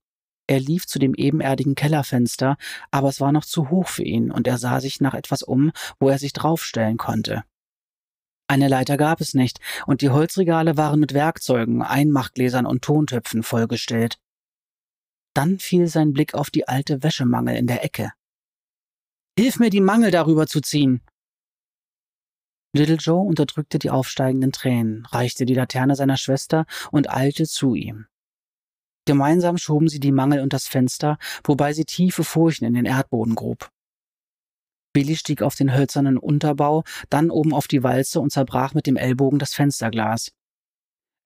Er 0.48 0.62
lief 0.62 0.88
zu 0.88 1.00
dem 1.00 1.16
ebenerdigen 1.16 1.76
Kellerfenster, 1.76 2.56
aber 2.92 3.10
es 3.10 3.20
war 3.20 3.34
noch 3.34 3.44
zu 3.44 3.70
hoch 3.70 3.90
für 3.90 4.04
ihn 4.04 4.32
und 4.32 4.48
er 4.48 4.58
sah 4.58 4.80
sich 4.80 5.02
nach 5.02 5.14
etwas 5.14 5.44
um, 5.44 5.74
wo 6.00 6.08
er 6.08 6.18
sich 6.18 6.32
draufstellen 6.32 6.96
konnte. 6.96 7.44
Eine 8.48 8.70
Leiter 8.70 8.96
gab 8.96 9.20
es 9.20 9.34
nicht, 9.34 9.60
und 9.86 10.02
die 10.02 10.12
Holzregale 10.12 10.78
waren 10.78 11.02
mit 11.02 11.14
Werkzeugen, 11.14 11.82
Einmachgläsern 11.82 12.66
und 12.66 12.84
Tontöpfen 12.84 13.44
vollgestellt. 13.44 14.18
Dann 15.34 15.60
fiel 15.60 15.88
sein 15.88 16.14
Blick 16.14 16.34
auf 16.34 16.50
die 16.50 16.68
alte 16.68 17.04
Wäschemangel 17.04 17.56
in 17.56 17.68
der 17.68 17.84
Ecke. 17.84 18.12
Hilf 19.38 19.60
mir, 19.60 19.70
die 19.70 19.82
Mangel 19.82 20.12
darüber 20.12 20.48
zu 20.48 20.62
ziehen! 20.62 21.02
Little 22.74 22.96
Joe 22.96 23.26
unterdrückte 23.26 23.80
die 23.80 23.90
aufsteigenden 23.90 24.52
Tränen, 24.52 25.06
reichte 25.08 25.46
die 25.46 25.54
Laterne 25.54 25.96
seiner 25.96 26.18
Schwester 26.18 26.66
und 26.92 27.10
eilte 27.10 27.46
zu 27.46 27.76
ihm. 27.76 28.08
Gemeinsam 29.06 29.58
schoben 29.58 29.90
sie 29.90 30.00
die 30.00 30.12
Mangel 30.12 30.42
und 30.42 30.54
das 30.54 30.68
Fenster, 30.68 31.18
wobei 31.44 31.74
sie 31.74 31.86
tiefe 31.86 32.24
Furchen 32.24 32.66
in 32.66 32.74
den 32.74 32.86
Erdboden 32.86 33.36
grub. 33.36 33.72
Billy 34.94 35.16
stieg 35.16 35.42
auf 35.42 35.56
den 35.56 35.74
hölzernen 35.74 36.18
Unterbau, 36.18 36.84
dann 37.10 37.30
oben 37.30 37.54
auf 37.54 37.68
die 37.68 37.84
Walze 37.84 38.20
und 38.20 38.32
zerbrach 38.32 38.74
mit 38.74 38.88
dem 38.88 38.98
Ellbogen 38.98 39.40
das 39.40 39.54
Fensterglas. 39.54 40.32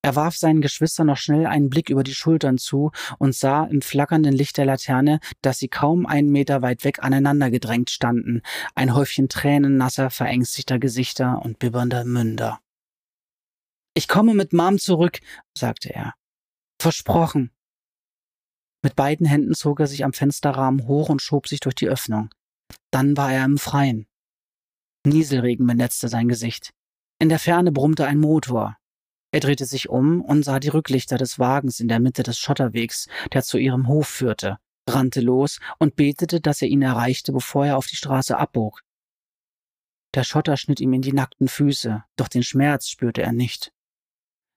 Er 0.05 0.15
warf 0.15 0.37
seinen 0.37 0.61
Geschwistern 0.61 1.07
noch 1.07 1.17
schnell 1.17 1.47
einen 1.47 1.71
Blick 1.71 1.89
über 1.89 2.03
die 2.03 2.13
Schultern 2.13 2.59
zu 2.59 2.91
und 3.17 3.33
sah 3.33 3.63
im 3.63 3.81
flackernden 3.81 4.35
Licht 4.35 4.55
der 4.55 4.65
Laterne, 4.65 5.19
dass 5.41 5.57
sie 5.57 5.67
kaum 5.67 6.05
einen 6.05 6.29
Meter 6.29 6.61
weit 6.61 6.83
weg 6.83 7.01
aneinander 7.01 7.49
gedrängt 7.49 7.89
standen, 7.89 8.43
ein 8.75 8.93
Häufchen 8.93 9.29
tränennasser, 9.29 10.11
verängstigter 10.11 10.77
Gesichter 10.77 11.41
und 11.43 11.57
bibbernder 11.57 12.05
Münder. 12.05 12.59
Ich 13.95 14.07
komme 14.07 14.35
mit 14.35 14.53
Mom 14.53 14.77
zurück, 14.77 15.21
sagte 15.57 15.91
er. 15.91 16.13
Versprochen. 16.79 17.49
Mit 18.83 18.95
beiden 18.95 19.25
Händen 19.25 19.55
zog 19.55 19.79
er 19.79 19.87
sich 19.87 20.05
am 20.05 20.13
Fensterrahmen 20.13 20.85
hoch 20.85 21.09
und 21.09 21.23
schob 21.23 21.47
sich 21.47 21.61
durch 21.61 21.73
die 21.73 21.89
Öffnung. 21.89 22.29
Dann 22.91 23.17
war 23.17 23.33
er 23.33 23.43
im 23.43 23.57
Freien. 23.57 24.05
Nieselregen 25.03 25.65
benetzte 25.65 26.09
sein 26.09 26.27
Gesicht. 26.27 26.75
In 27.17 27.29
der 27.29 27.39
Ferne 27.39 27.71
brummte 27.71 28.05
ein 28.05 28.19
Motor. 28.19 28.77
Er 29.35 29.41
drehte 29.41 29.65
sich 29.65 29.89
um 29.89 30.21
und 30.21 30.43
sah 30.43 30.61
die 30.61 30.69
Rücklichter 30.69 31.17
des 31.17 31.39
Wagens 31.39 31.81
in 31.81 31.89
der 31.89 31.99
Mitte 31.99 32.23
des 32.23 32.37
Schotterwegs, 32.37 33.09
der 33.33 33.43
zu 33.43 33.57
ihrem 33.57 33.89
Hof 33.89 34.07
führte, 34.07 34.59
rannte 34.89 35.19
los 35.19 35.59
und 35.77 35.97
betete, 35.97 36.39
dass 36.39 36.61
er 36.61 36.69
ihn 36.69 36.81
erreichte, 36.81 37.33
bevor 37.33 37.65
er 37.65 37.75
auf 37.75 37.85
die 37.85 37.97
Straße 37.97 38.37
abbog. 38.37 38.81
Der 40.13 40.23
Schotter 40.23 40.55
schnitt 40.55 40.79
ihm 40.79 40.93
in 40.93 41.01
die 41.01 41.11
nackten 41.11 41.49
Füße, 41.49 42.05
doch 42.15 42.29
den 42.29 42.43
Schmerz 42.43 42.87
spürte 42.87 43.23
er 43.23 43.33
nicht. 43.33 43.73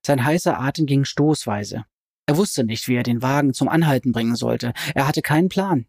Sein 0.07 0.25
heißer 0.25 0.61
Atem 0.61 0.87
ging 0.87 1.05
stoßweise. 1.05 1.85
Er 2.27 2.37
wusste 2.37 2.63
nicht, 2.63 2.87
wie 2.87 2.95
er 2.95 3.03
den 3.03 3.21
Wagen 3.21 3.55
zum 3.55 3.69
Anhalten 3.69 4.13
bringen 4.13 4.37
sollte. 4.37 4.75
Er 4.95 5.09
hatte 5.09 5.23
keinen 5.23 5.49
Plan. 5.49 5.87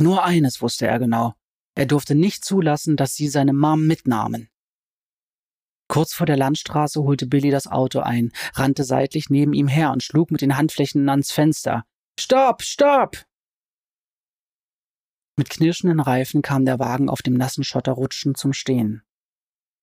Nur 0.00 0.24
eines 0.24 0.62
wusste 0.62 0.86
er 0.86 0.98
genau. 0.98 1.34
Er 1.74 1.84
durfte 1.84 2.14
nicht 2.14 2.42
zulassen, 2.42 2.96
dass 2.96 3.16
sie 3.16 3.28
seine 3.28 3.52
Mom 3.52 3.86
mitnahmen. 3.86 4.48
Kurz 5.88 6.12
vor 6.12 6.26
der 6.26 6.36
Landstraße 6.36 7.02
holte 7.02 7.26
Billy 7.26 7.50
das 7.50 7.66
Auto 7.66 8.00
ein, 8.00 8.32
rannte 8.54 8.84
seitlich 8.84 9.30
neben 9.30 9.54
ihm 9.54 9.68
her 9.68 9.90
und 9.90 10.02
schlug 10.02 10.30
mit 10.30 10.42
den 10.42 10.56
Handflächen 10.56 11.08
ans 11.08 11.32
Fenster. 11.32 11.84
Stopp, 12.20 12.62
stopp! 12.62 13.24
Mit 15.36 15.50
knirschenden 15.50 16.00
Reifen 16.00 16.42
kam 16.42 16.64
der 16.64 16.78
Wagen 16.78 17.08
auf 17.08 17.22
dem 17.22 17.34
nassen 17.34 17.64
Schotter 17.64 17.92
rutschend 17.92 18.36
zum 18.36 18.52
Stehen. 18.52 19.02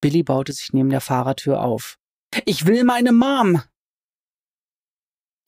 Billy 0.00 0.22
baute 0.22 0.52
sich 0.52 0.72
neben 0.72 0.90
der 0.90 1.00
Fahrertür 1.00 1.62
auf. 1.62 1.98
Ich 2.44 2.66
will 2.66 2.84
meine 2.84 3.12
Mom! 3.12 3.62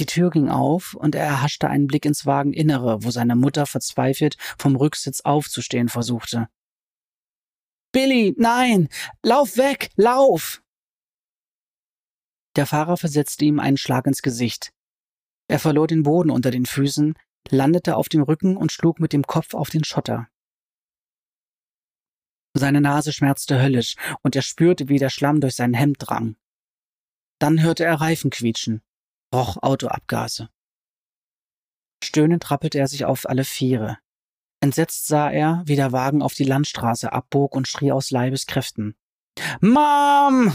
Die 0.00 0.06
Tür 0.06 0.30
ging 0.30 0.48
auf 0.48 0.94
und 0.94 1.14
er 1.14 1.24
erhaschte 1.24 1.68
einen 1.68 1.88
Blick 1.88 2.04
ins 2.04 2.24
Wageninnere, 2.24 3.04
wo 3.04 3.10
seine 3.10 3.36
Mutter 3.36 3.66
verzweifelt 3.66 4.36
vom 4.56 4.76
Rücksitz 4.76 5.20
aufzustehen 5.22 5.88
versuchte. 5.88 6.48
Billy, 7.98 8.32
nein! 8.38 8.88
Lauf 9.24 9.56
weg! 9.56 9.90
Lauf! 9.96 10.62
Der 12.54 12.64
Fahrer 12.64 12.96
versetzte 12.96 13.44
ihm 13.44 13.58
einen 13.58 13.76
Schlag 13.76 14.06
ins 14.06 14.22
Gesicht. 14.22 14.72
Er 15.48 15.58
verlor 15.58 15.88
den 15.88 16.04
Boden 16.04 16.30
unter 16.30 16.52
den 16.52 16.64
Füßen, 16.64 17.14
landete 17.50 17.96
auf 17.96 18.08
dem 18.08 18.22
Rücken 18.22 18.56
und 18.56 18.70
schlug 18.70 19.00
mit 19.00 19.12
dem 19.12 19.24
Kopf 19.24 19.52
auf 19.52 19.70
den 19.70 19.82
Schotter. 19.82 20.28
Seine 22.54 22.80
Nase 22.80 23.12
schmerzte 23.12 23.60
höllisch 23.60 23.96
und 24.22 24.36
er 24.36 24.42
spürte, 24.42 24.88
wie 24.88 25.00
der 25.00 25.10
Schlamm 25.10 25.40
durch 25.40 25.56
sein 25.56 25.74
Hemd 25.74 25.96
drang. 25.98 26.36
Dann 27.40 27.60
hörte 27.60 27.84
er 27.84 28.00
Reifen 28.00 28.30
quietschen, 28.30 28.80
roch 29.34 29.56
Autoabgase. 29.60 30.50
Stöhnend 32.04 32.48
rappelte 32.48 32.78
er 32.78 32.86
sich 32.86 33.06
auf 33.06 33.28
alle 33.28 33.42
Viere. 33.42 33.98
Entsetzt 34.60 35.06
sah 35.06 35.30
er, 35.30 35.62
wie 35.66 35.76
der 35.76 35.92
Wagen 35.92 36.22
auf 36.22 36.34
die 36.34 36.44
Landstraße 36.44 37.12
abbog 37.12 37.54
und 37.54 37.68
schrie 37.68 37.92
aus 37.92 38.10
Leibeskräften. 38.10 38.96
Mom! 39.60 40.52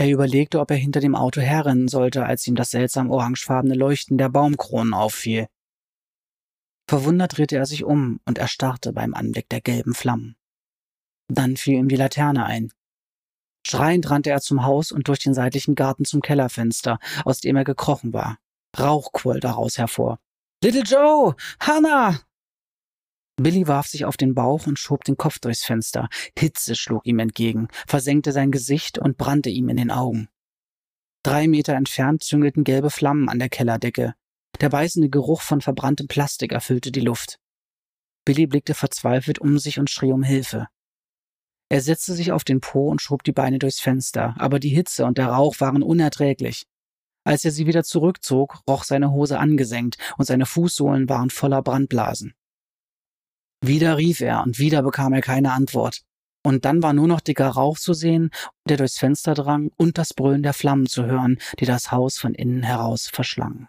Er 0.00 0.10
überlegte, 0.10 0.60
ob 0.60 0.70
er 0.70 0.76
hinter 0.76 1.00
dem 1.00 1.16
Auto 1.16 1.40
herrennen 1.40 1.88
sollte, 1.88 2.24
als 2.24 2.46
ihm 2.46 2.54
das 2.54 2.70
seltsam 2.70 3.10
orangefarbene 3.10 3.74
Leuchten 3.74 4.16
der 4.16 4.28
Baumkronen 4.28 4.94
auffiel. 4.94 5.48
Verwundert 6.88 7.36
drehte 7.36 7.56
er 7.56 7.66
sich 7.66 7.84
um 7.84 8.20
und 8.24 8.38
erstarrte 8.38 8.92
beim 8.92 9.12
Anblick 9.12 9.48
der 9.50 9.60
gelben 9.60 9.94
Flammen. 9.94 10.36
Dann 11.28 11.56
fiel 11.56 11.74
ihm 11.74 11.88
die 11.88 11.96
Laterne 11.96 12.46
ein. 12.46 12.72
Schreiend 13.66 14.08
rannte 14.08 14.30
er 14.30 14.40
zum 14.40 14.64
Haus 14.64 14.92
und 14.92 15.08
durch 15.08 15.18
den 15.18 15.34
seitlichen 15.34 15.74
Garten 15.74 16.06
zum 16.06 16.22
Kellerfenster, 16.22 16.98
aus 17.24 17.40
dem 17.40 17.56
er 17.56 17.64
gekrochen 17.64 18.14
war. 18.14 18.38
Rauch 18.78 19.12
quoll 19.12 19.40
daraus 19.40 19.76
hervor. 19.76 20.20
Little 20.62 20.82
Joe! 20.82 21.36
Hannah! 21.60 22.20
Billy 23.36 23.68
warf 23.68 23.86
sich 23.86 24.04
auf 24.04 24.16
den 24.16 24.34
Bauch 24.34 24.66
und 24.66 24.76
schob 24.76 25.04
den 25.04 25.16
Kopf 25.16 25.38
durchs 25.38 25.64
Fenster. 25.64 26.08
Hitze 26.36 26.74
schlug 26.74 27.06
ihm 27.06 27.20
entgegen, 27.20 27.68
versenkte 27.86 28.32
sein 28.32 28.50
Gesicht 28.50 28.98
und 28.98 29.16
brannte 29.16 29.50
ihm 29.50 29.68
in 29.68 29.76
den 29.76 29.92
Augen. 29.92 30.28
Drei 31.22 31.46
Meter 31.46 31.74
entfernt 31.74 32.24
züngelten 32.24 32.64
gelbe 32.64 32.90
Flammen 32.90 33.28
an 33.28 33.38
der 33.38 33.48
Kellerdecke. 33.48 34.14
Der 34.60 34.68
beißende 34.68 35.08
Geruch 35.08 35.42
von 35.42 35.60
verbranntem 35.60 36.08
Plastik 36.08 36.50
erfüllte 36.50 36.90
die 36.90 37.00
Luft. 37.00 37.38
Billy 38.24 38.48
blickte 38.48 38.74
verzweifelt 38.74 39.38
um 39.38 39.60
sich 39.60 39.78
und 39.78 39.90
schrie 39.90 40.10
um 40.10 40.24
Hilfe. 40.24 40.66
Er 41.68 41.82
setzte 41.82 42.14
sich 42.14 42.32
auf 42.32 42.42
den 42.42 42.60
Po 42.60 42.88
und 42.88 43.00
schob 43.00 43.22
die 43.22 43.32
Beine 43.32 43.60
durchs 43.60 43.78
Fenster, 43.78 44.34
aber 44.38 44.58
die 44.58 44.70
Hitze 44.70 45.04
und 45.04 45.18
der 45.18 45.28
Rauch 45.28 45.60
waren 45.60 45.84
unerträglich. 45.84 46.66
Als 47.24 47.44
er 47.44 47.50
sie 47.50 47.66
wieder 47.66 47.84
zurückzog, 47.84 48.60
roch 48.68 48.84
seine 48.84 49.10
Hose 49.10 49.38
angesenkt 49.38 49.98
und 50.16 50.24
seine 50.24 50.46
Fußsohlen 50.46 51.08
waren 51.08 51.30
voller 51.30 51.62
Brandblasen. 51.62 52.34
Wieder 53.60 53.96
rief 53.96 54.20
er 54.20 54.42
und 54.42 54.58
wieder 54.58 54.82
bekam 54.82 55.12
er 55.12 55.20
keine 55.20 55.52
Antwort. 55.52 56.02
Und 56.44 56.64
dann 56.64 56.82
war 56.82 56.92
nur 56.92 57.08
noch 57.08 57.20
dicker 57.20 57.48
Rauch 57.48 57.78
zu 57.78 57.92
sehen, 57.92 58.30
der 58.68 58.76
durchs 58.76 58.98
Fenster 58.98 59.34
drang 59.34 59.70
und 59.76 59.98
das 59.98 60.14
Brüllen 60.14 60.42
der 60.42 60.54
Flammen 60.54 60.86
zu 60.86 61.04
hören, 61.04 61.38
die 61.58 61.66
das 61.66 61.90
Haus 61.90 62.18
von 62.18 62.34
innen 62.34 62.62
heraus 62.62 63.08
verschlangen. 63.12 63.68